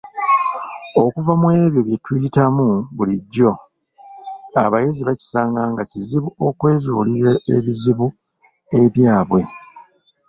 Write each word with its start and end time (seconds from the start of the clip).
Okuva 1.03 1.33
mu 1.41 1.47
ebyo 1.61 1.81
bye 1.87 1.97
tuyitamu 2.05 2.65
bulijjo, 2.95 3.51
abayizi 4.63 5.01
bakisanga 5.07 5.61
nga 5.71 5.83
kizibu 5.91 6.29
okwezuulira 6.47 7.31
ebizibu 7.55 8.07
ebyabwe. 8.81 9.41